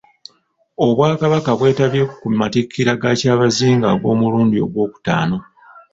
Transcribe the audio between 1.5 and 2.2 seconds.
bwetabye